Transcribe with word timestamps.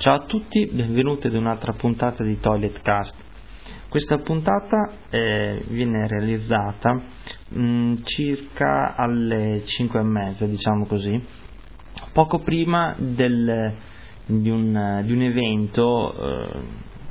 Ciao 0.00 0.14
a 0.14 0.24
tutti, 0.24 0.66
benvenuti 0.72 1.26
ad 1.26 1.34
un'altra 1.34 1.74
puntata 1.74 2.24
di 2.24 2.40
Toilet 2.40 2.80
Cast. 2.80 3.14
Questa 3.90 4.16
puntata 4.16 4.92
eh, 5.10 5.62
viene 5.68 6.08
realizzata 6.08 7.02
mh, 7.48 7.62
mm, 7.62 7.94
circa 8.04 8.94
alle 8.96 9.60
5 9.66 10.00
e 10.00 10.02
mezza, 10.02 10.46
diciamo 10.46 10.86
così, 10.86 11.22
poco 12.14 12.38
prima 12.38 12.94
del, 12.96 13.74
di, 14.24 14.48
un, 14.48 15.02
di, 15.04 15.12
un, 15.12 15.20
evento 15.20 16.14
eh, 16.14 16.60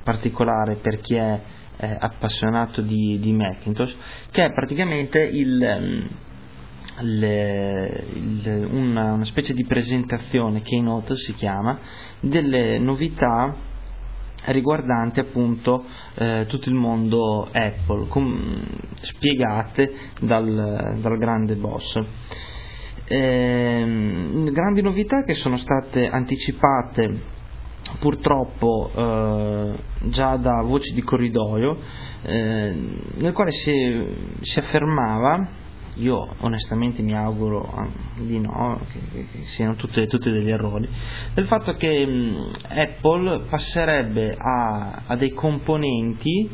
particolare 0.04 0.78
per 0.78 1.00
chi 1.00 1.14
è 1.14 1.42
eh, 1.78 1.96
appassionato 2.00 2.82
di, 2.82 3.20
di, 3.20 3.32
Macintosh, 3.34 3.96
che 4.32 4.46
è 4.46 4.52
praticamente 4.52 5.20
il... 5.20 5.78
Mm, 5.80 6.06
le, 7.02 8.06
il, 8.14 8.68
una, 8.72 9.14
una, 9.14 9.26
specie 9.26 9.54
di 9.54 9.66
presentazione 9.66 10.62
Keynote 10.62 11.16
si 11.16 11.34
chiama 11.34 11.80
delle 12.20 12.80
novità 12.80 13.56
riguardanti 14.46 15.20
appunto 15.20 15.84
eh, 16.16 16.46
tutto 16.48 16.70
il 16.70 16.76
mondo 16.76 17.48
Apple 17.52 18.08
com, 18.08 18.64
spiegate 19.02 19.94
dal, 20.22 20.98
dal, 21.00 21.18
grande 21.18 21.56
boss. 21.56 22.00
Eh, 23.06 24.50
grandi 24.52 24.82
novità 24.82 25.24
che 25.24 25.34
sono 25.36 25.58
state 25.58 26.08
anticipate 26.08 27.38
purtroppo 28.00 28.92
eh, 28.94 29.80
già 30.10 30.36
da 30.36 30.62
voci 30.62 30.94
di 30.94 31.02
corridoio 31.02 31.78
eh, 32.22 32.76
nel 33.16 33.34
quale 33.34 33.52
si, 33.52 34.06
si 34.42 34.60
affermava 34.60 35.48
io 35.96 36.28
onestamente 36.40 37.02
mi 37.02 37.16
auguro 37.16 37.62
ah, 37.62 37.88
di 38.18 38.40
no, 38.40 38.80
che, 38.92 39.00
che 39.12 39.44
siano 39.56 39.76
tutte, 39.76 40.08
tutte, 40.08 40.32
degli 40.32 40.50
errori, 40.50 40.88
del 41.34 41.46
fatto 41.46 41.74
che 41.76 42.06
mh, 42.06 42.52
Apple 42.68 43.40
passerebbe 43.50 44.36
a, 44.38 45.04
a 45.08 45.16
dei 45.16 45.32
componenti 45.32 46.50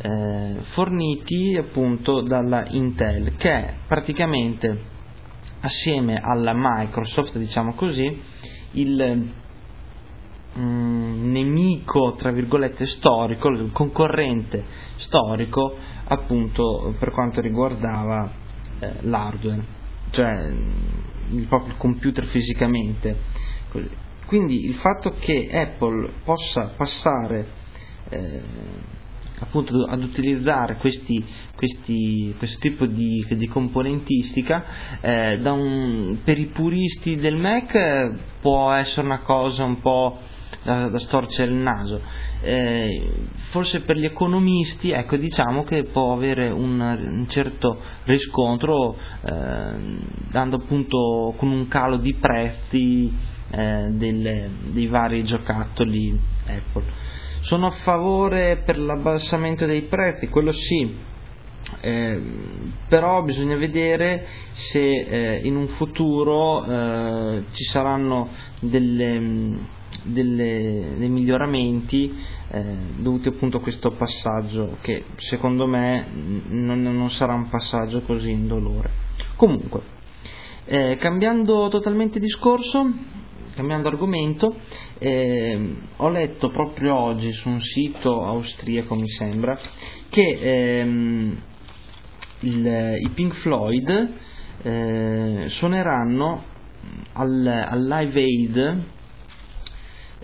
eh, 0.00 0.56
forniti 0.70 1.56
appunto 1.56 2.20
dalla 2.22 2.64
Intel, 2.68 3.36
che 3.36 3.50
è 3.50 3.74
praticamente 3.86 4.96
assieme 5.60 6.20
alla 6.22 6.52
Microsoft, 6.54 7.36
diciamo 7.36 7.74
così, 7.74 8.20
il 8.72 9.30
mh, 10.54 11.30
nemico, 11.30 12.14
tra 12.16 12.30
virgolette, 12.30 12.86
storico, 12.86 13.48
il 13.48 13.70
concorrente 13.72 14.64
storico 14.96 15.76
appunto 16.08 16.94
per 16.98 17.10
quanto 17.10 17.40
riguardava 17.40 18.46
eh, 18.78 18.92
l'hardware, 19.02 19.64
cioè 20.10 20.52
il, 21.30 21.46
proprio 21.46 21.74
computer 21.76 22.24
fisicamente. 22.26 23.16
Quindi 24.26 24.66
il 24.66 24.74
fatto 24.74 25.14
che 25.18 25.48
Apple 25.50 26.10
possa 26.24 26.74
passare 26.76 27.46
eh, 28.10 28.42
appunto 29.40 29.84
ad 29.84 30.02
utilizzare 30.02 30.76
questi, 30.76 31.24
questi, 31.54 32.34
questo 32.38 32.58
tipo 32.58 32.86
di, 32.86 33.24
di 33.28 33.46
componentistica 33.48 34.64
eh, 35.00 35.36
un, 35.36 36.18
per 36.24 36.38
i 36.38 36.46
puristi 36.46 37.16
del 37.16 37.36
Mac 37.36 37.74
eh, 37.74 38.10
può 38.40 38.72
essere 38.72 39.06
una 39.06 39.20
cosa 39.20 39.64
un 39.64 39.80
po' 39.80 40.18
da, 40.62 40.88
da 40.88 40.98
storcere 40.98 41.50
il 41.50 41.58
naso. 41.58 42.00
Eh, 42.40 43.12
forse 43.50 43.80
per 43.80 43.96
gli 43.96 44.04
economisti 44.04 44.90
ecco, 44.90 45.16
diciamo 45.16 45.64
che 45.64 45.84
può 45.84 46.12
avere 46.12 46.50
un, 46.50 46.80
un 46.80 47.26
certo 47.28 47.80
riscontro 48.04 48.96
eh, 49.22 50.00
dando 50.30 50.56
appunto 50.56 51.34
con 51.36 51.50
un 51.50 51.66
calo 51.68 51.96
di 51.96 52.14
prezzi 52.14 53.12
eh, 53.50 53.88
delle, 53.90 54.50
dei 54.70 54.86
vari 54.86 55.24
giocattoli 55.24 56.18
Apple. 56.46 56.84
Sono 57.40 57.66
a 57.66 57.70
favore 57.70 58.62
per 58.64 58.78
l'abbassamento 58.78 59.64
dei 59.64 59.82
prezzi, 59.82 60.28
quello 60.28 60.52
sì, 60.52 60.94
eh, 61.80 62.20
però 62.88 63.22
bisogna 63.22 63.56
vedere 63.56 64.26
se 64.52 64.80
eh, 64.80 65.40
in 65.44 65.56
un 65.56 65.68
futuro 65.68 66.64
eh, 66.64 67.44
ci 67.52 67.64
saranno 67.64 68.28
delle, 68.60 69.58
delle, 70.04 70.94
dei 70.96 71.08
miglioramenti 71.08 72.14
eh, 72.50 72.76
dovuti 72.96 73.28
appunto 73.28 73.58
a 73.58 73.60
questo 73.60 73.92
passaggio 73.92 74.78
che 74.80 75.04
secondo 75.16 75.66
me 75.66 76.06
non, 76.48 76.82
non 76.82 77.10
sarà 77.10 77.34
un 77.34 77.48
passaggio 77.48 78.00
così 78.02 78.30
indolore. 78.30 78.90
Comunque, 79.36 79.96
eh, 80.64 80.96
cambiando 80.98 81.68
totalmente 81.68 82.18
discorso, 82.18 82.92
cambiando 83.54 83.88
argomento, 83.88 84.54
eh, 84.98 85.76
ho 85.96 86.08
letto 86.08 86.48
proprio 86.48 86.94
oggi 86.96 87.32
su 87.32 87.48
un 87.48 87.60
sito 87.60 88.24
austriaco, 88.24 88.94
mi 88.94 89.08
sembra, 89.08 89.58
che 90.08 90.78
ehm, 90.80 91.36
il, 92.40 92.66
i 93.00 93.08
Pink 93.14 93.34
Floyd 93.36 94.10
eh, 94.62 95.44
suoneranno 95.48 96.44
al, 97.12 97.46
al 97.46 97.86
Live 97.86 98.20
Aid 98.20 98.84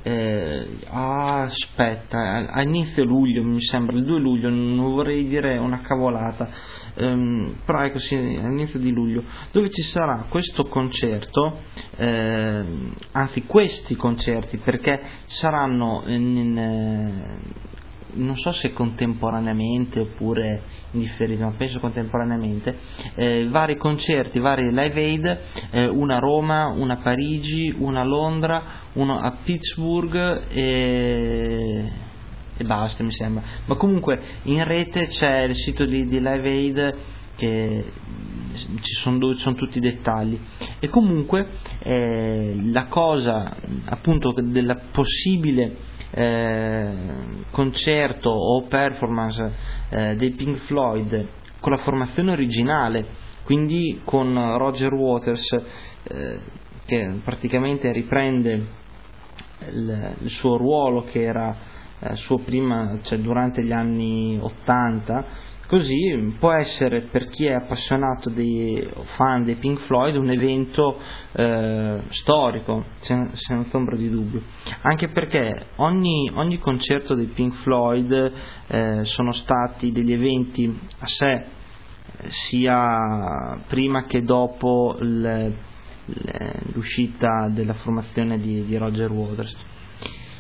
eh, 0.07 0.67
aspetta, 0.91 2.53
a 2.53 2.61
inizio 2.63 3.05
luglio 3.05 3.43
mi 3.43 3.63
sembra, 3.63 3.97
il 3.97 4.05
2 4.05 4.19
luglio, 4.19 4.51
non 4.51 4.93
vorrei 4.93 5.27
dire 5.27 5.57
una 5.57 5.79
cavolata, 5.79 6.47
ehm, 6.95 7.61
però 7.65 7.85
ecco 7.85 7.99
sì, 7.99 8.15
all'inizio 8.15 8.79
di 8.79 8.91
luglio, 8.91 9.25
dove 9.51 9.71
ci 9.71 9.81
sarà 9.81 10.27
questo 10.29 10.65
concerto, 10.65 11.57
eh, 11.97 12.65
anzi 13.13 13.45
questi 13.47 13.97
concerti, 13.97 14.59
perché 14.59 15.01
saranno 15.25 16.03
in, 16.07 16.37
in, 16.37 17.41
non 18.15 18.37
so 18.37 18.53
se 18.53 18.73
contemporaneamente 18.73 20.01
oppure 20.01 20.63
in 20.93 21.01
differita, 21.01 21.45
ma 21.45 21.53
penso 21.57 21.81
contemporaneamente, 21.81 22.77
eh, 23.15 23.47
vari 23.49 23.77
concerti, 23.77 24.39
vari 24.39 24.71
live 24.71 25.01
aid, 25.01 25.39
eh, 25.71 25.87
una 25.87 26.17
a 26.17 26.19
Roma, 26.19 26.67
una 26.67 26.95
a 26.95 27.03
Parigi, 27.03 27.75
una 27.79 28.01
a 28.01 28.05
Londra, 28.05 28.63
uno 28.95 29.19
a 29.19 29.39
Pittsburgh 29.43 30.45
e, 30.49 31.93
e 32.57 32.65
basta 32.65 33.03
mi 33.03 33.13
sembra. 33.13 33.43
Ma 33.67 33.75
comunque 33.75 34.21
in 34.45 34.65
rete 34.65 35.09
c'è 35.09 35.43
il 35.43 35.57
sito 35.57 35.85
di, 35.85 36.07
di 36.07 36.19
Live 36.19 36.49
Aid 36.49 36.97
che 37.37 37.93
ci 38.55 38.95
sono, 39.01 39.33
sono, 39.35 39.57
tutti 39.57 39.79
i 39.79 39.81
dettagli 39.81 40.39
e 40.79 40.89
comunque 40.89 41.49
eh, 41.81 42.57
la 42.71 42.87
cosa 42.87 43.57
appunto 43.87 44.33
della 44.41 44.77
possibile 44.93 45.77
eh, 46.17 46.93
concerto 47.51 48.31
o 48.31 48.63
performance 48.63 49.53
eh, 49.91 50.15
dei 50.15 50.31
Pink 50.31 50.59
Floyd 50.67 51.27
con 51.59 51.73
la 51.73 51.79
formazione 51.79 52.31
originale, 52.31 53.07
quindi 53.45 54.01
con 54.05 54.57
Roger 54.57 54.93
Waters 54.93 55.51
eh, 56.05 56.39
che 56.85 57.21
praticamente 57.25 57.91
riprende 57.91 58.53
il, 59.73 60.15
il, 60.21 60.31
suo 60.31 60.57
ruolo 60.57 61.05
che 61.05 61.23
era 61.23 61.57
eh, 61.99 62.15
suo 62.17 62.39
prima, 62.39 62.99
cioè 63.03 63.19
durante 63.19 63.65
gli 63.65 63.73
anni 63.73 64.39
80 64.41 65.53
Così 65.67 66.35
può 66.39 66.53
essere 66.53 67.03
per 67.03 67.29
chi 67.29 67.47
è 67.47 67.53
appassionato 67.53 68.29
dei 68.29 68.87
fan 69.17 69.45
dei 69.45 69.55
Pink 69.55 69.81
Floyd 69.81 70.15
un 70.17 70.31
evento 70.31 71.01
eh, 71.33 72.03
storico, 72.11 72.85
senza 73.01 73.77
ombra 73.77 73.97
di 73.97 74.11
dubbio, 74.11 74.43
anche 74.83 75.09
perché 75.09 75.69
ogni, 75.77 76.31
ogni 76.35 76.59
concerto 76.59 77.15
dei 77.15 77.27
Pink 77.27 77.55
Floyd 77.63 78.33
eh, 78.67 79.05
sono 79.05 79.33
stati 79.33 79.91
degli 79.91 80.13
eventi 80.13 80.79
a 80.99 81.07
sé, 81.07 81.45
sia 82.29 83.59
prima 83.67 84.05
che 84.05 84.23
dopo 84.23 84.97
l'uscita 86.73 87.49
della 87.49 87.75
formazione 87.75 88.39
di, 88.39 88.67
di 88.67 88.77
Roger 88.77 89.11
Waters 89.11 89.57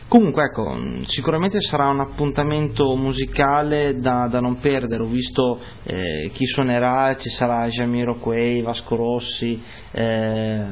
Comunque 0.06 0.44
ecco, 0.44 0.76
sicuramente 1.06 1.60
sarà 1.60 1.89
un 1.89 2.01
appuntamento 2.01 2.95
musicale 2.95 3.98
da, 3.98 4.28
da 4.30 4.39
non 4.39 4.59
perdere, 4.60 5.03
ho 5.03 5.06
visto 5.06 5.59
eh, 5.83 6.30
chi 6.34 6.45
suonerà, 6.45 7.16
ci 7.16 7.30
sarà 7.30 7.66
Jamiro 7.68 8.18
Quay, 8.18 8.60
Vasco 8.62 8.97
Rossi, 8.97 9.60
eh, 9.91 10.62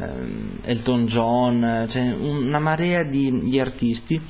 Elton 0.63 1.07
John, 1.07 1.87
cioè 1.89 2.13
una 2.13 2.59
marea 2.61 3.03
di, 3.05 3.49
di, 3.49 3.59
artisti 3.59 4.21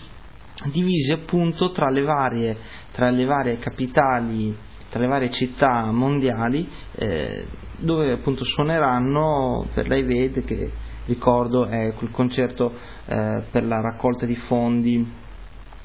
divisi 0.66 1.12
appunto 1.12 1.72
tra 1.72 1.90
le 1.90 2.02
varie, 2.02 2.56
tra 2.92 3.10
le 3.10 3.24
varie 3.24 3.58
capitali, 3.58 4.56
tra 4.88 5.00
le 5.00 5.08
varie 5.08 5.30
città 5.30 5.90
mondiali 5.90 6.66
eh, 6.94 7.46
dove 7.78 8.12
appunto 8.12 8.44
suoneranno 8.44 9.66
per 9.74 9.88
lei 9.88 10.04
vede 10.04 10.44
che 10.44 10.70
ricordo 11.06 11.66
è 11.66 11.92
quel 11.94 12.10
concerto 12.10 12.72
eh, 13.06 13.42
per 13.50 13.64
la 13.64 13.80
raccolta 13.80 14.26
di 14.26 14.36
fondi 14.36 15.20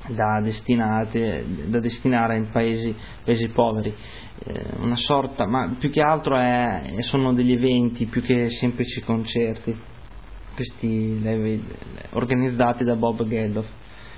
da, 0.07 0.41
da 0.41 1.79
destinare 1.79 2.37
in 2.37 2.49
paesi, 2.51 2.95
paesi 3.23 3.49
poveri, 3.49 3.93
eh, 4.45 4.65
una 4.79 4.95
sorta, 4.95 5.45
ma 5.45 5.75
più 5.77 5.89
che 5.89 6.01
altro 6.01 6.37
è, 6.37 6.95
sono 6.99 7.33
degli 7.33 7.51
eventi 7.51 8.05
più 8.05 8.21
che 8.21 8.49
semplici 8.51 9.01
concerti, 9.01 9.75
questi 10.55 11.21
organizzati 12.11 12.83
da 12.83 12.95
Bob 12.95 13.23
Geldof. 13.23 13.67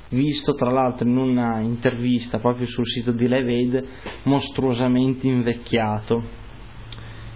visto 0.09 0.53
tra 0.53 0.71
l'altro 0.71 1.07
in 1.07 1.17
una 1.17 1.59
intervista 1.59 2.39
proprio 2.39 2.65
sul 2.67 2.87
sito 2.87 3.11
di 3.11 3.27
Live 3.27 3.51
Aid 3.51 3.87
mostruosamente 4.23 5.27
invecchiato. 5.27 6.37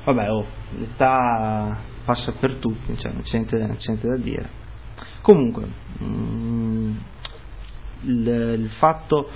Vabbè, 0.06 0.30
oh, 0.30 0.46
l'età 0.78 1.92
passa 2.04 2.34
per 2.34 2.56
tutti, 2.56 2.98
cioè, 2.98 3.12
c'è 3.22 3.38
niente 3.38 4.08
da 4.08 4.18
dire. 4.18 4.62
Comunque, 5.22 5.68
mm, 6.04 6.92
il, 8.02 8.28
il, 8.60 8.70
fatto 8.78 9.30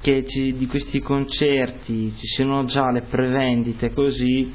che 0.00 0.24
ci, 0.26 0.56
di 0.56 0.66
questi 0.66 1.00
concerti 1.00 2.14
ci 2.14 2.26
siano 2.26 2.64
già 2.64 2.90
le 2.90 3.02
prevendite 3.02 3.92
così, 3.92 4.52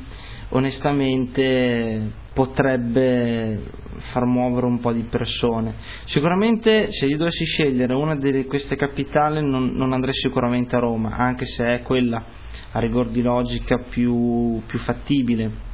onestamente 0.50 2.20
potrebbe 2.34 3.64
far 4.12 4.26
muovere 4.26 4.66
un 4.66 4.80
po' 4.80 4.92
di 4.92 5.04
persone. 5.04 5.76
Sicuramente 6.06 6.92
se 6.92 7.06
io 7.06 7.18
dovessi 7.18 7.46
scegliere 7.46 7.94
una 7.94 8.16
di 8.16 8.46
queste 8.46 8.76
capitali 8.76 9.46
non, 9.46 9.72
non 9.76 9.94
andrei 9.94 10.14
sicuramente 10.14 10.76
a 10.76 10.80
Roma, 10.80 11.16
anche 11.16 11.46
se 11.46 11.64
è 11.66 11.82
quella 11.82 12.24
a 12.72 12.80
rigor 12.80 13.10
di 13.10 13.22
logica 13.22 13.78
più, 13.90 14.62
più 14.66 14.80
fattibile, 14.80 15.70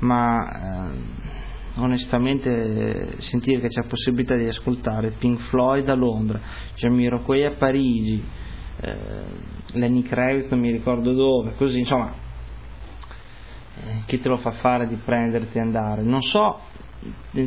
ma 0.00 0.92
eh, 0.92 1.80
onestamente 1.80 3.20
sentire 3.20 3.60
che 3.60 3.68
c'è 3.68 3.82
possibilità 3.86 4.36
di 4.36 4.46
ascoltare 4.46 5.14
Pink 5.18 5.40
Floyd 5.48 5.88
a 5.88 5.94
Londra, 5.94 6.40
Jamiroquai 6.74 7.44
a 7.44 7.52
Parigi, 7.52 8.24
eh, 8.80 8.94
Lenny 9.72 10.02
Kravitz 10.02 10.50
non 10.50 10.60
mi 10.60 10.70
ricordo 10.70 11.12
dove, 11.12 11.54
così 11.56 11.78
insomma 11.78 12.12
eh, 13.76 14.02
chi 14.06 14.20
te 14.20 14.28
lo 14.28 14.36
fa 14.36 14.52
fare 14.52 14.86
di 14.86 14.96
prenderti 14.96 15.58
e 15.58 15.60
andare? 15.60 16.02
Non 16.02 16.22
so 16.22 16.60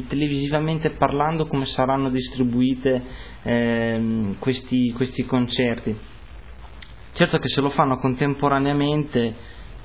televisivamente 0.07 0.91
parlando 0.91 1.47
come 1.47 1.65
saranno 1.65 2.09
distribuite 2.09 3.03
eh, 3.43 4.35
questi, 4.39 4.91
questi, 4.91 5.25
concerti. 5.25 5.97
Certo 7.13 7.37
che 7.39 7.47
se 7.47 7.61
lo 7.61 7.69
fanno 7.69 7.95
contemporaneamente 7.95 9.35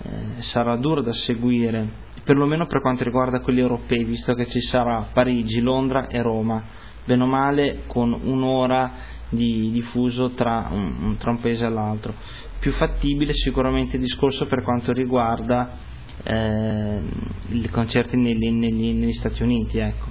eh, 0.03 0.43
sarà 0.43 0.77
duro 0.77 1.01
da 1.01 1.13
seguire, 1.13 1.87
perlomeno 2.25 2.67
per 2.67 2.81
quanto 2.81 3.05
riguarda 3.05 3.41
quelli 3.41 3.61
europei, 3.61 4.05
visto 4.05 4.35
che 4.35 4.47
ci 4.47 4.61
sarà 4.61 5.09
Parigi, 5.13 5.61
Londra 5.61 6.09
e 6.09 6.23
Roma, 6.23 6.63
bene 7.05 7.23
o 7.23 7.27
male 7.27 7.83
con 7.87 8.13
un'ora 8.13 8.93
di, 9.29 9.71
di 9.71 9.83
fuso 9.83 10.31
tra 10.31 10.69
un, 10.71 11.17
tra 11.19 11.31
un 11.31 11.41
paese 11.41 11.67
e 11.67 11.71
l'altro. 11.71 12.15
Più 12.59 12.73
fattibile 12.73 13.33
sicuramente 13.35 13.97
il 13.97 14.03
discorso 14.03 14.47
per 14.47 14.63
quanto 14.63 14.93
riguarda 14.93 15.77
eh, 16.23 17.01
i 17.49 17.69
concerti 17.69 18.17
negli, 18.17 18.51
negli, 18.51 18.93
negli, 18.95 19.13
Stati 19.13 19.43
Uniti. 19.43 19.79
Ecco. 19.79 20.07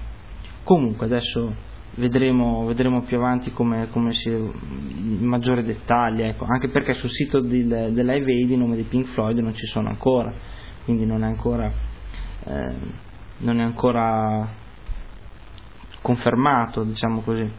Comunque 0.64 1.06
adesso 1.06 1.70
vedremo, 1.96 2.66
vedremo 2.66 3.02
più 3.02 3.18
avanti 3.18 3.52
come, 3.52 3.90
come 3.92 4.14
si, 4.14 4.30
in 4.30 5.26
maggiore 5.26 5.64
dettaglio, 5.64 6.24
ecco. 6.26 6.46
anche 6.48 6.70
perché 6.70 6.94
sul 6.94 7.10
sito 7.10 7.42
del, 7.42 7.92
dell'Ive 7.92 8.32
Aid 8.32 8.50
i 8.50 8.58
nomi 8.58 8.76
di 8.76 8.84
Pink 8.84 9.08
Floyd 9.08 9.38
non 9.40 9.54
ci 9.54 9.66
sono 9.66 9.90
ancora, 9.90 10.34
quindi 10.86 11.06
non 11.06 11.24
è 11.24 11.28
ancora, 11.28 11.72
eh, 12.46 12.76
non 13.40 13.60
è 13.60 13.64
ancora 13.64 14.48
confermato, 16.02 16.84
diciamo 16.84 17.22
così. 17.22 17.50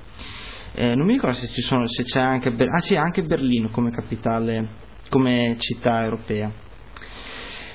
Eh, 0.74 0.94
non 0.94 1.04
mi 1.06 1.12
ricordo 1.12 1.36
se, 1.36 1.48
sono, 1.60 1.86
se 1.86 2.02
c'è 2.04 2.20
anche, 2.20 2.48
ah, 2.48 2.80
sì, 2.80 2.96
anche 2.96 3.22
Berlino 3.22 3.68
come 3.68 3.90
capitale, 3.90 4.68
come 5.10 5.56
città 5.58 6.02
europea. 6.02 6.50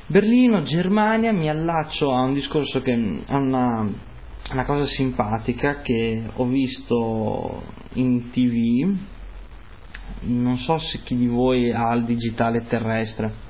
Berlino, 0.07 0.63
Germania, 0.63 1.31
mi 1.33 1.50
allaccio 1.50 2.13
a 2.13 2.21
un 2.21 2.33
discorso 2.33 2.81
che 2.81 2.94
è 2.94 3.33
una, 3.33 3.88
una 4.51 4.63
cosa 4.63 4.85
simpatica 4.85 5.81
che 5.81 6.23
ho 6.33 6.45
visto 6.45 7.63
in 7.94 8.29
tv, 8.29 8.95
non 10.21 10.57
so 10.57 10.77
se 10.77 10.99
chi 11.03 11.17
di 11.17 11.27
voi 11.27 11.71
ha 11.71 11.94
il 11.94 12.05
digitale 12.05 12.65
terrestre, 12.65 13.45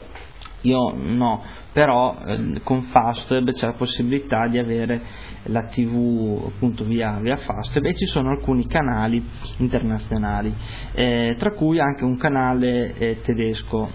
io 0.62 0.94
no, 0.96 1.44
però 1.72 2.18
eh, 2.26 2.62
con 2.64 2.84
Fastweb 2.84 3.52
c'è 3.52 3.68
la 3.68 3.74
possibilità 3.74 4.48
di 4.48 4.58
avere 4.58 5.02
la 5.44 5.66
tv 5.66 6.46
appunto 6.48 6.84
via, 6.84 7.20
via 7.20 7.38
Fastweb 7.38 7.86
e 7.86 7.96
ci 7.96 8.08
sono 8.08 8.32
alcuni 8.32 8.66
canali 8.66 9.24
internazionali, 9.58 10.52
eh, 10.94 11.36
tra 11.38 11.52
cui 11.52 11.80
anche 11.80 12.04
un 12.04 12.18
canale 12.18 12.96
eh, 12.96 13.22
tedesco 13.22 13.88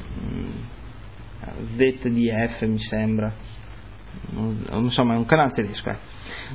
ZDF 1.76 2.62
mi 2.62 2.78
sembra, 2.78 3.34
insomma 4.72 5.14
è 5.14 5.16
un 5.16 5.24
canale 5.24 5.52
tedesco, 5.52 5.90
eh, 5.90 5.96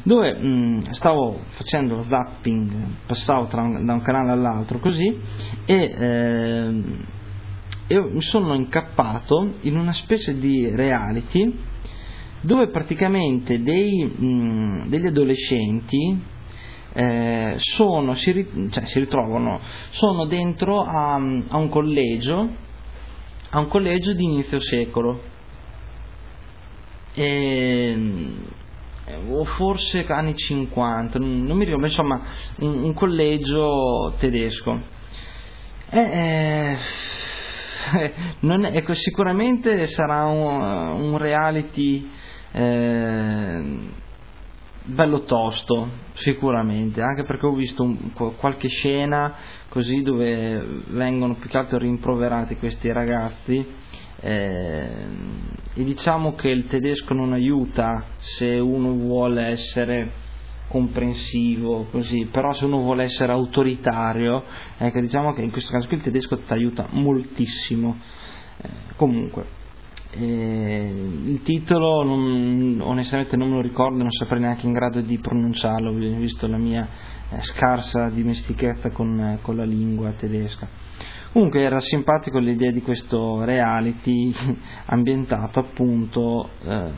dove 0.03 0.33
mh, 0.33 0.91
stavo 0.91 1.41
facendo 1.49 2.03
zapping, 2.07 2.71
passavo 3.05 3.45
tra, 3.47 3.61
da 3.61 3.93
un 3.93 4.01
canale 4.01 4.31
all'altro 4.31 4.79
così 4.79 5.19
e 5.65 5.95
eh, 5.97 6.83
io 7.87 8.09
mi 8.09 8.21
sono 8.21 8.53
incappato 8.53 9.53
in 9.61 9.77
una 9.77 9.93
specie 9.93 10.37
di 10.37 10.69
reality 10.73 11.57
dove 12.41 12.67
praticamente 12.69 13.61
dei, 13.61 14.03
mh, 14.03 14.87
degli 14.87 15.07
adolescenti 15.07 16.35
eh, 16.93 17.55
sono, 17.57 18.15
si, 18.15 18.47
cioè, 18.71 18.85
si, 18.85 18.99
ritrovano, 18.99 19.59
sono 19.91 20.25
dentro 20.25 20.81
a, 20.81 21.15
a 21.15 21.57
un 21.57 21.69
collegio 21.69 22.65
a 23.49 23.59
un 23.59 23.67
collegio 23.67 24.13
di 24.13 24.23
inizio 24.23 24.59
secolo, 24.59 25.21
e, 27.17 28.35
o 29.29 29.43
forse 29.43 30.05
anni 30.07 30.35
50, 30.35 31.17
non 31.17 31.57
mi 31.57 31.65
ricordo, 31.65 31.87
insomma 31.87 32.21
un, 32.57 32.83
un 32.83 32.93
collegio 32.93 34.13
tedesco. 34.19 34.79
E, 35.89 35.99
eh, 35.99 36.77
è, 38.41 38.65
ecco, 38.65 38.93
sicuramente 38.93 39.87
sarà 39.87 40.25
un, 40.25 41.09
un 41.11 41.17
reality 41.17 42.07
eh, 42.51 43.89
bello 44.83 45.23
tosto, 45.23 45.89
sicuramente, 46.13 47.01
anche 47.01 47.23
perché 47.23 47.47
ho 47.47 47.55
visto 47.55 47.81
un, 47.81 48.11
qualche 48.13 48.67
scena 48.67 49.33
così 49.69 50.03
dove 50.03 50.83
vengono 50.89 51.33
più 51.35 51.49
che 51.49 51.57
altro 51.57 51.79
rimproverati 51.79 52.57
questi 52.57 52.91
ragazzi 52.91 53.65
eh, 54.19 54.87
e 55.73 55.83
diciamo 55.83 56.33
che 56.33 56.49
il 56.49 56.67
tedesco 56.67 57.13
non 57.13 57.33
aiuta 57.33 58.03
se 58.17 58.57
uno 58.57 58.93
vuole 58.93 59.43
essere 59.47 60.25
comprensivo 60.67 61.87
così, 61.91 62.27
però 62.31 62.51
se 62.53 62.65
uno 62.65 62.81
vuole 62.81 63.03
essere 63.03 63.31
autoritario, 63.31 64.43
ecco, 64.77 64.99
diciamo 64.99 65.33
che 65.33 65.41
in 65.41 65.51
questo 65.51 65.71
caso 65.71 65.87
qui 65.87 65.97
il 65.97 66.03
tedesco 66.03 66.37
ti 66.39 66.53
aiuta 66.53 66.87
moltissimo. 66.91 67.97
Eh, 68.59 68.69
comunque, 68.95 69.45
eh, 70.11 71.09
il 71.23 71.41
titolo 71.43 72.03
non, 72.03 72.79
onestamente 72.81 73.37
non 73.37 73.49
me 73.49 73.55
lo 73.55 73.61
ricordo, 73.61 73.97
non 73.97 74.11
saprei 74.11 74.41
neanche 74.41 74.65
in 74.65 74.73
grado 74.73 75.01
di 75.01 75.17
pronunciarlo, 75.19 75.91
visto 75.91 76.47
la 76.47 76.57
mia 76.57 76.87
eh, 77.29 77.41
scarsa 77.41 78.09
dimestichezza 78.09 78.89
con, 78.89 79.19
eh, 79.19 79.39
con, 79.41 79.57
la 79.57 79.65
lingua 79.65 80.11
tedesca. 80.11 80.67
Comunque 81.31 81.61
era 81.61 81.79
simpatico 81.79 82.39
l'idea 82.39 82.71
di 82.71 82.81
questo 82.81 83.43
reality 83.43 84.33
ambientato 84.85 85.59
appunto 85.59 86.49
eh, 86.63 86.91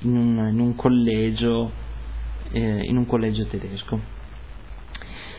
in, 0.00 0.16
un, 0.16 0.48
in, 0.52 0.60
un, 0.60 0.74
collegio, 0.74 1.70
eh, 2.52 2.82
in 2.84 2.96
un 2.96 3.06
collegio 3.06 3.46
tedesco. 3.46 4.20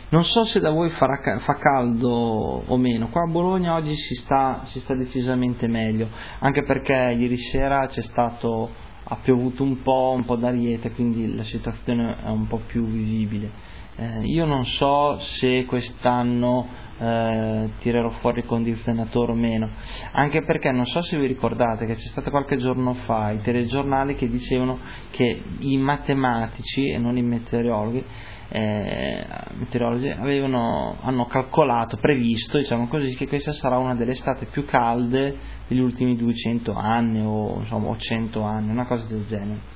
Non 0.09 0.25
so 0.25 0.43
se 0.45 0.59
da 0.59 0.69
voi 0.69 0.89
farà, 0.91 1.39
fa 1.39 1.55
caldo 1.55 2.07
o 2.09 2.77
meno, 2.77 3.09
qua 3.09 3.23
a 3.23 3.31
Bologna 3.31 3.73
oggi 3.73 3.95
si 3.95 4.13
sta, 4.15 4.61
si 4.65 4.79
sta 4.81 4.93
decisamente 4.93 5.65
meglio, 5.67 6.07
anche 6.39 6.61
perché 6.63 7.15
ieri 7.17 7.37
sera 7.37 7.87
c'è 7.87 8.03
stato, 8.03 8.69
ha 9.05 9.15
piovuto 9.15 9.63
un 9.63 9.81
po', 9.81 10.13
un 10.15 10.23
po' 10.23 10.35
d'ariete, 10.35 10.91
quindi 10.91 11.33
la 11.35 11.43
situazione 11.43 12.17
è 12.23 12.29
un 12.29 12.45
po' 12.45 12.61
più 12.67 12.85
visibile. 12.85 13.49
Eh, 13.95 14.25
io 14.25 14.45
non 14.45 14.65
so 14.65 15.17
se 15.19 15.65
quest'anno 15.65 16.67
eh, 16.99 17.69
tirerò 17.79 18.09
fuori 18.21 18.39
il 18.39 18.45
condizionatore 18.45 19.31
o 19.31 19.35
meno, 19.35 19.69
anche 20.11 20.41
perché 20.43 20.71
non 20.71 20.85
so 20.85 21.01
se 21.01 21.17
vi 21.17 21.27
ricordate 21.27 21.85
che 21.85 21.95
c'è 21.95 22.07
stato 22.07 22.29
qualche 22.29 22.57
giorno 22.57 22.93
fa 23.05 23.31
i 23.31 23.41
telegiornali 23.41 24.15
che 24.15 24.29
dicevano 24.29 24.79
che 25.11 25.41
i 25.59 25.77
matematici 25.77 26.89
e 26.89 26.97
non 26.97 27.17
i 27.17 27.23
meteorologi 27.23 28.03
eh, 28.55 29.25
meteorologi 29.53 30.09
avevano, 30.09 30.97
hanno 31.01 31.25
calcolato, 31.25 31.97
previsto 31.97 32.59
diciamo 32.59 32.87
così, 32.87 33.15
che 33.15 33.27
questa 33.27 33.51
sarà 33.51 33.77
una 33.77 33.95
delle 33.95 34.11
estate 34.11 34.45
più 34.45 34.63
calde 34.63 35.35
degli 35.67 35.79
ultimi 35.79 36.15
200 36.15 36.71
anni 36.71 37.19
o, 37.25 37.61
insomma, 37.61 37.87
o 37.87 37.97
100 37.97 38.41
anni, 38.43 38.69
una 38.69 38.85
cosa 38.85 39.05
del 39.05 39.25
genere. 39.25 39.71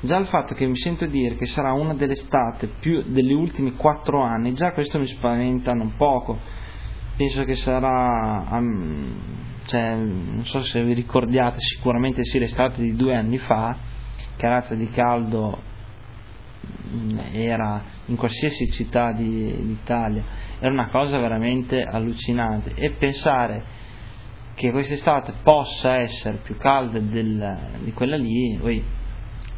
Già 0.00 0.16
il 0.16 0.26
fatto 0.26 0.54
che 0.54 0.64
mi 0.66 0.76
sento 0.76 1.06
dire 1.06 1.34
che 1.34 1.46
sarà 1.46 1.72
una 1.72 1.94
delle 1.94 2.12
estate 2.12 2.68
più 2.78 3.02
degli 3.06 3.32
ultimi 3.32 3.74
4 3.74 4.22
anni, 4.22 4.54
già 4.54 4.72
questo 4.72 5.00
mi 5.00 5.06
spaventa 5.06 5.72
non 5.72 5.94
poco. 5.96 6.38
Penso 7.20 7.44
che 7.44 7.56
sarà, 7.56 8.48
um, 8.50 9.12
cioè, 9.66 9.94
non 9.94 10.40
so 10.46 10.62
se 10.62 10.82
vi 10.82 10.94
ricordiate, 10.94 11.58
sicuramente 11.60 12.24
sì, 12.24 12.38
l'estate 12.38 12.80
di 12.80 12.96
due 12.96 13.14
anni 13.14 13.36
fa, 13.36 13.76
che 14.36 14.48
razza 14.48 14.74
di 14.74 14.88
caldo 14.88 15.60
era 17.32 17.82
in 18.06 18.16
qualsiasi 18.16 18.70
città 18.70 19.12
di, 19.12 19.54
d'Italia, 19.66 20.22
era 20.60 20.72
una 20.72 20.88
cosa 20.88 21.18
veramente 21.18 21.82
allucinante. 21.82 22.72
E 22.74 22.92
pensare 22.92 23.64
che 24.54 24.70
quest'estate 24.70 25.34
possa 25.42 25.96
essere 25.96 26.38
più 26.38 26.56
calda 26.56 27.00
del, 27.00 27.58
di 27.84 27.92
quella 27.92 28.16
lì, 28.16 28.58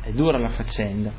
è 0.01 0.11
dura 0.11 0.37
la 0.37 0.49
faccenda, 0.49 1.13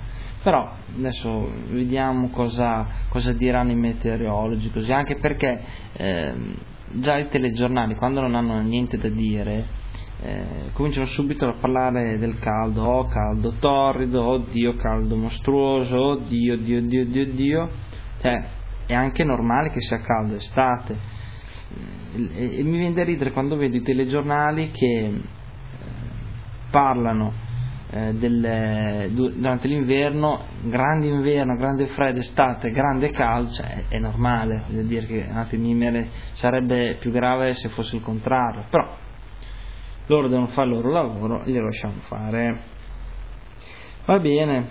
però 0.43 0.69
adesso 0.97 1.51
vediamo 1.69 2.29
cosa, 2.29 2.85
cosa 3.09 3.31
diranno 3.31 3.71
i 3.71 3.75
meteorologi, 3.75 4.69
così, 4.69 4.91
anche 4.91 5.15
perché 5.15 5.61
eh, 5.93 6.33
già 6.91 7.17
i 7.17 7.29
telegiornali 7.29 7.95
quando 7.95 8.21
non 8.21 8.35
hanno 8.35 8.59
niente 8.59 8.97
da 8.97 9.07
dire 9.07 9.81
eh, 10.21 10.71
cominciano 10.73 11.05
subito 11.07 11.47
a 11.47 11.53
parlare 11.53 12.17
del 12.17 12.39
caldo, 12.39 12.83
oh 12.83 13.07
caldo 13.07 13.53
torrido, 13.59 14.23
oddio 14.23 14.75
caldo 14.75 15.17
mostruoso, 15.17 16.01
oddio, 16.01 16.53
oddio, 16.53 16.79
oddio, 16.79 17.01
oddio, 17.01 17.23
oddio, 17.23 17.69
cioè 18.21 18.43
è 18.85 18.93
anche 18.93 19.23
normale 19.23 19.69
che 19.71 19.81
sia 19.81 19.97
caldo 19.97 20.35
estate. 20.35 20.97
E, 22.15 22.59
e 22.59 22.63
mi 22.63 22.77
viene 22.77 22.93
da 22.93 23.03
ridere 23.03 23.31
quando 23.31 23.57
vedo 23.57 23.75
i 23.75 23.81
telegiornali 23.81 24.71
che 24.71 25.05
eh, 25.05 25.21
parlano 26.69 27.42
eh, 27.93 28.13
del, 28.13 29.11
durante 29.11 29.67
l'inverno, 29.67 30.45
grande 30.63 31.05
inverno, 31.07 31.55
grande 31.55 31.85
freddo, 31.87 32.19
estate, 32.19 32.71
grande 32.71 33.11
caldo, 33.11 33.51
cioè 33.51 33.85
è 33.87 33.99
normale, 33.99 34.63
voglio 34.67 34.81
dire 34.81 35.05
che 35.05 35.27
un 35.29 35.37
attimino 35.37 36.03
sarebbe 36.33 36.97
più 36.99 37.11
grave 37.11 37.53
se 37.53 37.69
fosse 37.69 37.95
il 37.95 38.01
contrario, 38.01 38.65
però 38.67 38.95
loro 40.07 40.27
devono 40.27 40.47
fare 40.47 40.69
il 40.69 40.73
loro 40.73 40.89
lavoro, 40.89 41.43
glielo 41.45 41.65
lasciamo 41.65 41.99
fare. 42.07 42.57
Va 44.05 44.19
bene, 44.19 44.67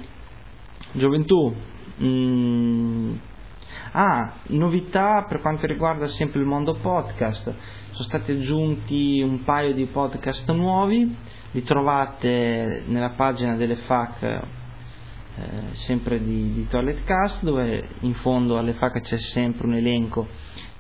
gioventù. 0.92 1.54
Mm. 2.02 3.14
Ah, 3.94 4.36
novità 4.46 5.26
per 5.28 5.42
quanto 5.42 5.66
riguarda 5.66 6.06
sempre 6.08 6.40
il 6.40 6.46
mondo 6.46 6.76
podcast. 6.76 7.42
Sono 7.90 8.04
stati 8.08 8.32
aggiunti 8.32 9.20
un 9.20 9.44
paio 9.44 9.74
di 9.74 9.84
podcast 9.84 10.50
nuovi, 10.50 11.14
li 11.50 11.62
trovate 11.62 12.84
nella 12.86 13.10
pagina 13.10 13.54
delle 13.54 13.76
FAC 13.76 14.22
eh, 14.22 14.40
sempre 15.72 16.22
di, 16.22 16.54
di 16.54 16.66
Toiletcast, 16.68 17.42
dove 17.42 17.86
in 18.00 18.14
fondo 18.14 18.56
alle 18.56 18.72
FAC 18.72 19.02
c'è 19.02 19.18
sempre 19.18 19.66
un 19.66 19.74
elenco 19.74 20.26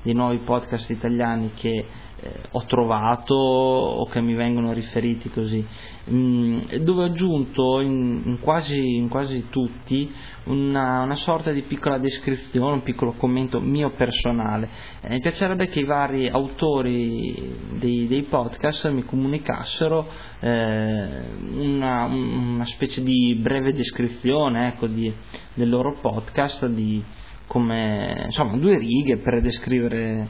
dei 0.02 0.14
nuovi 0.14 0.38
podcast 0.38 0.90
italiani 0.90 1.52
che 1.54 1.86
eh, 2.24 2.32
ho 2.52 2.64
trovato 2.66 3.34
o 3.34 4.06
che 4.06 4.20
mi 4.20 4.34
vengono 4.34 4.72
riferiti 4.72 5.28
così, 5.28 5.64
mm, 6.08 6.60
dove 6.80 7.02
ho 7.02 7.06
aggiunto 7.06 7.80
in, 7.80 8.22
in, 8.24 8.38
quasi, 8.38 8.94
in 8.94 9.08
quasi, 9.08 9.46
tutti 9.50 10.08
una, 10.44 11.02
una, 11.02 11.16
sorta 11.16 11.50
di 11.50 11.62
piccola 11.62 11.98
descrizione, 11.98 12.74
un 12.74 12.82
piccolo 12.84 13.12
commento 13.12 13.60
mio 13.60 13.90
personale. 13.90 14.68
Eh, 15.00 15.08
mi 15.08 15.20
piacerebbe 15.20 15.68
che 15.68 15.80
i 15.80 15.84
vari 15.84 16.28
autori 16.28 17.56
dei, 17.78 18.06
dei 18.06 18.22
podcast 18.22 18.88
mi 18.90 19.04
comunicassero 19.04 20.08
eh, 20.38 21.22
una, 21.54 22.04
una, 22.04 22.66
specie 22.66 23.02
di 23.02 23.34
breve 23.40 23.72
descrizione 23.72 24.68
ecco, 24.68 24.86
di, 24.86 25.12
del 25.54 25.68
loro 25.68 25.96
podcast, 26.00 26.66
di, 26.66 27.02
come 27.52 28.22
insomma 28.24 28.56
due 28.56 28.78
righe 28.78 29.18
per 29.18 29.42
descrivere 29.42 30.26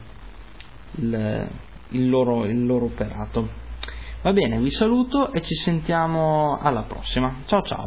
il, 0.96 1.48
il, 1.90 2.08
loro, 2.10 2.46
il 2.46 2.66
loro 2.66 2.86
operato. 2.86 3.48
Va 4.22 4.32
bene, 4.32 4.58
vi 4.58 4.70
saluto 4.70 5.32
e 5.32 5.40
ci 5.40 5.54
sentiamo 5.54 6.58
alla 6.60 6.82
prossima. 6.82 7.42
Ciao 7.46 7.62
ciao. 7.62 7.80